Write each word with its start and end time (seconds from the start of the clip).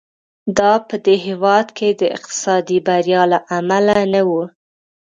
دا 0.57 0.71
په 0.87 0.95
دې 1.05 1.15
هېواد 1.27 1.67
کې 1.77 1.89
د 2.01 2.03
اقتصادي 2.17 2.77
بریا 2.87 3.21
له 3.31 3.39
امله 3.57 3.95
نه 4.13 4.21
و. 4.27 4.31